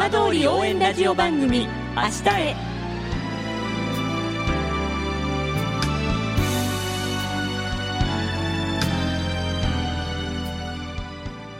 [0.00, 2.56] 浜通り応援ラジオ番組「明日へ」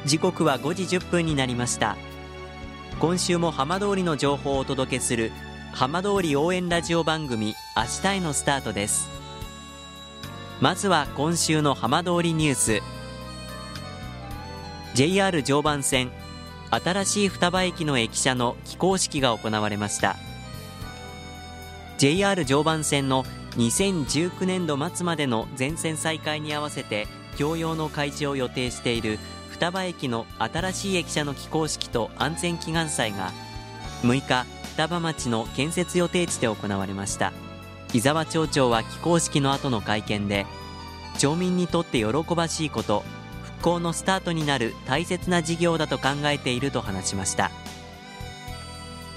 [0.07, 1.99] 時刻は5時10分になりました。
[2.99, 5.33] 今週も浜通りの情報をお届けする
[5.75, 9.11] 浜通り応援ラジオ番組明日へのスタートです。
[10.63, 12.81] まずは今週の浜通りニュース。
[14.95, 16.11] JR 常磐線
[16.71, 20.17] 新しい双葉駅の駅舎の起工式が行われました。
[21.99, 23.25] JR 常磐線の
[23.57, 29.19] 2019年度末までの全線再開に合わせて共用の開示を予定している
[29.51, 33.33] 双葉駅の新しい駅舎の起工式と安全祈願祭が
[34.03, 37.33] 6日双葉町の建設予定地で行われました。
[37.93, 40.47] 伊沢町長は起工式の後の会見で
[41.19, 43.03] 町民にとって喜ばしいこと
[43.61, 47.51] 復興のスタートになる大切な事業だと考えていると話しました。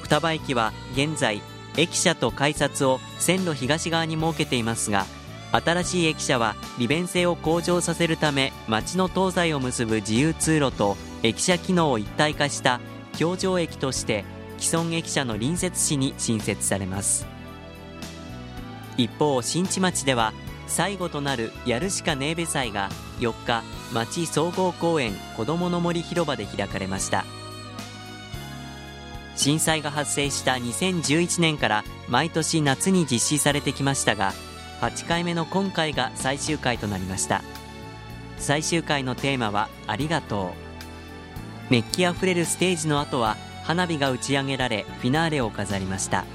[0.02, 1.42] 双葉駅は現在
[1.78, 5.06] 駅舎と改札を線路東側に設けていますが
[5.54, 12.82] 新しい駅舎は利便性を向上させるため町の東西を結ぶ自由通路と駅舎機能を一体化した
[13.17, 14.26] 橋上駅として
[14.60, 17.26] 既存駅舎の隣接市に新設されます。
[18.98, 20.34] 一方新地町では
[20.67, 22.89] 最後となるやるしかネーベ祭が
[23.28, 27.26] 4日町総合公園子どもの森広場で開かれました。
[29.36, 34.32] 震災が発生した2011年から毎年夏に実施されてきましたが
[34.82, 37.42] 8回目の今回が最終回となりました。
[38.38, 40.54] 最終回のテーマはありがと
[41.70, 41.74] う。
[41.74, 46.26] 熱気あふれるステージの後は花火が打ち上げられフィナーレを飾りました。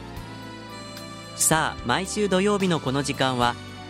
[1.36, 3.54] さあ毎週土曜日のこの時間は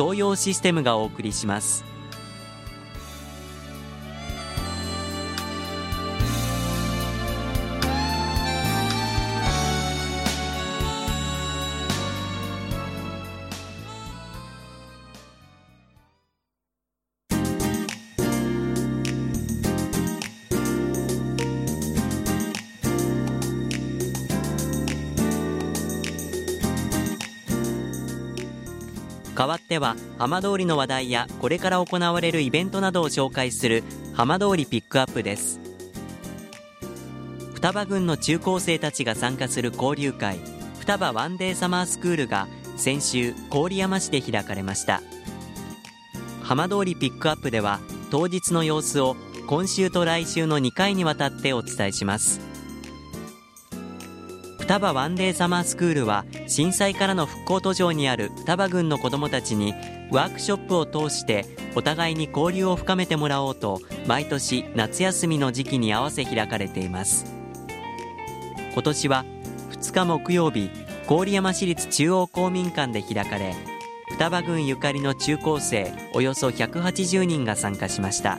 [0.00, 1.87] 東洋システムがお送りします。
[29.38, 35.60] 代わっては浜通りの話題やこれから行われるイベントなどを紹介する浜通りピックアップです。
[37.54, 40.40] 双葉郡の中高生たちが参加する交流会
[40.80, 45.02] 双葉ワンデーサマースクールが先週郡山市で開かれました。
[46.42, 47.78] 浜通りピックアップでは
[48.10, 49.14] 当日の様子を
[49.46, 52.47] 今週と来週の2回にわたってお伝えします。
[54.68, 59.72] 双葉ワンデーサマースクールは震災からの復興途上にある双葉郡の子どもたちに
[60.10, 67.24] ワークショップを通してお互いに交流を深めてもらおうと毎年夏休みの時期に合わせ開かれています。
[68.74, 69.24] 今年は
[69.70, 70.70] 2日木曜日
[71.08, 73.54] 郡山市立中央公民館で開かれ
[74.10, 78.38] 双葉郡ゆかりの中高生およそ180人が参加しました。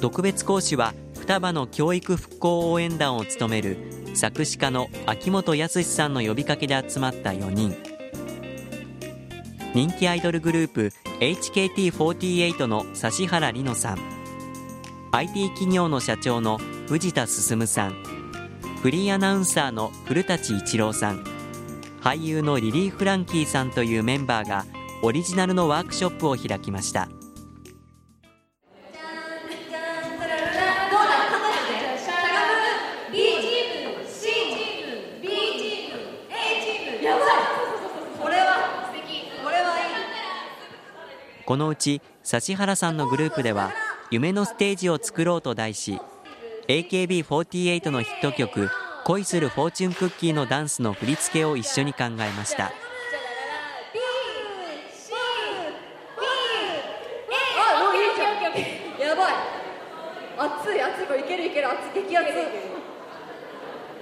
[0.00, 3.78] 特別講師は双葉の教育復興応援団を務める
[4.12, 7.74] 作詞家の秋元康さんの呼びかけで集まった4人。
[9.74, 13.98] 人気アイドルグループ HKT48 の指原莉乃さん。
[15.12, 16.58] IT 企業の社長の
[16.88, 17.94] 藤田進さん。
[18.82, 21.24] フリーアナウンサーの古舘一郎さん。
[22.02, 24.66] 俳優のリリー・フランキーさんというメンバーが
[25.02, 27.08] オリジナルのワークショップを開きました。
[41.46, 42.00] このうち
[42.30, 43.72] 指原さんのグループでは
[44.10, 46.00] 夢のステージを作ろうと題し
[46.68, 48.70] AKB48 のヒット曲
[49.04, 52.72] 恋するフォーチュンクッキーのダンスの振り付けを一緒に考えました。
[58.98, 59.34] やばい。
[60.38, 61.06] 熱い熱い。
[61.06, 61.68] これいけるいける。
[61.68, 62.28] 熱い激熱。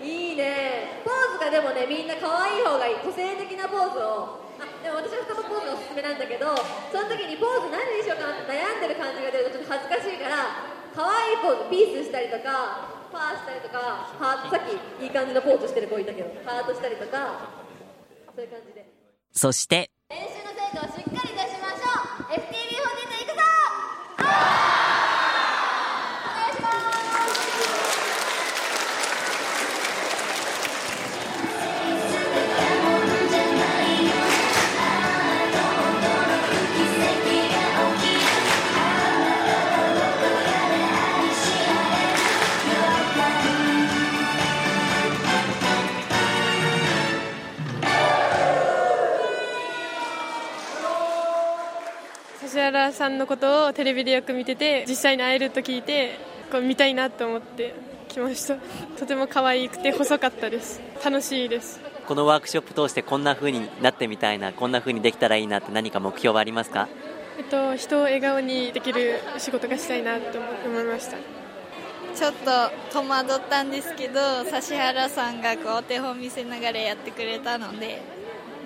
[0.05, 1.03] いいね。
[1.05, 2.97] ポーズがでもねみんな可愛い方がいい。
[2.99, 4.52] 個性的なポーズを。
[4.83, 6.51] でも私は双葉ポーズがおすすめなんだけど
[6.91, 17.63] その時にポーズ何にしようかなって悩んでる感じが出るとちょっと恥ずかしいから可愛いポーズピースしたりとかパーしたりとかハートさっきいい感じのポーズしてる子いたけどハートしたりとか
[18.35, 18.91] そういう感じで。
[19.31, 19.92] そして
[52.83, 56.19] 指原さんのことをテレビでよく見てて実際に会えると聞いて
[56.51, 57.75] こう見たいなと思って
[58.09, 58.57] 来ました。
[58.99, 60.81] とても可愛くて細かったです。
[61.05, 61.81] 楽しいです。
[62.09, 66.89] このワークショップ通してこんな風になってみたいなこんな風にできたらいいなって何か目標はありますか？
[67.39, 71.17] えっと人を笑顔にできる仕事がしたいなと思いました。
[72.15, 72.51] ちょっと
[72.93, 78.03] 戸惑ったんですけど指原さんがこうお手本見せながらやってくれたので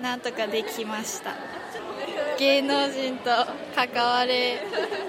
[0.01, 1.31] なんとかできました
[2.39, 3.31] 芸能人と
[3.75, 4.59] 関われ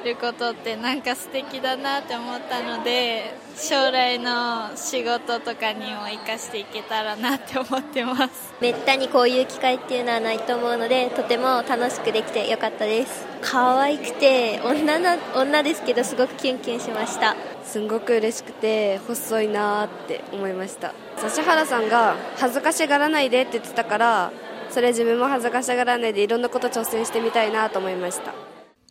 [0.04, 8.54] ることってなんか素敵だなって思ったので将来の仕事とかにも生かしていけたらなって思ってます。
[8.60, 13.26] めったにこういう機会っていうのはないと思うのでとても楽しくできてよかったです。
[13.40, 17.36] 可愛くて女の女ですけどすごくキュンキュンしました。
[17.64, 20.94] すんごく嬉しくて細いなって思いました。
[21.22, 24.32] 指原さんが恥ずかしがらないでって言ってたから
[24.70, 28.32] それ自分も恥ずかしがらないでいろんなこと挑戦してみたいなと思いました。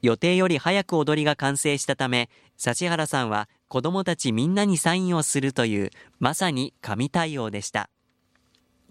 [0.01, 2.29] 予定より早く踊りが完成したため
[2.63, 5.89] 指原さんは子供たちみんなにサインをするという
[6.19, 7.89] まさに神対応でした。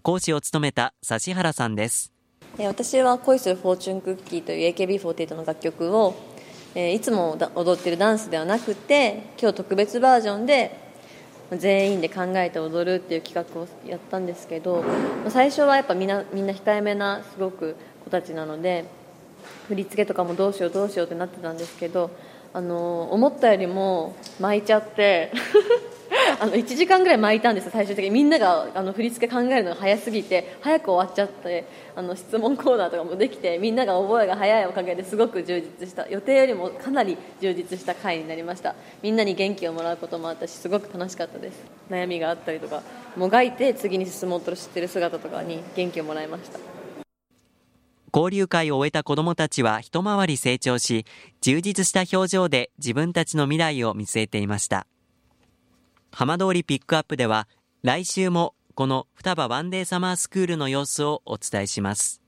[0.01, 2.11] 講師を務めた指原さんです。
[2.57, 6.15] えー私は恋するフォーチュンクッキーという AKB48 の楽曲を、
[6.75, 10.86] えーいつもだ踊ってるダンスではなくて今日特別バージョンで
[11.55, 14.83] 全員で考えて踊るっていう企画をやったんですけど
[15.29, 18.85] 最初はやっぱみんなみんな控えめなすごく子たちなので
[19.67, 22.11] 振り付けとかもどうしようどうしようってなってたんですけど
[22.53, 25.31] あの思ったよりも巻いちゃって
[26.39, 28.11] あの1時間ぐらい巻いたんです最終的に。
[28.11, 38.75] みんながあの振り付け考えるのが早すぎて早く終わっちゃってあの質問コーナーとかもできてみんなが覚えが早いおかげですごく充実した予定よりもかなり充実した回になりました。
[39.01, 41.63] みんなに元気をもらうこともあったしすごく楽しかったです。
[41.89, 42.83] 悩みがあったりとか
[43.15, 46.59] もがいて次に進もうとしてる姿とかに元気をもらいました。
[48.13, 51.05] 交流会を終えた子供たちは一回り成長し
[51.41, 54.87] 充実した表情で自分たちの未来を見据えていました。
[56.19, 57.47] 浜通りピックアップでは
[57.83, 62.23] 来週もこの双葉ワンデーサマースクールの様子をお伝えします。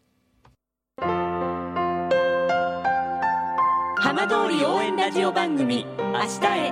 [3.97, 6.71] 浜通り応援ラジオ番組「明日へ」